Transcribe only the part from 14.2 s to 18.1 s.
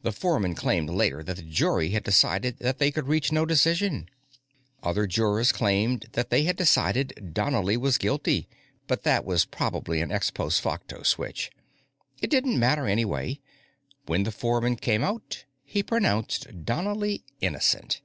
the foreman came out, he pronounced Donnely innocent.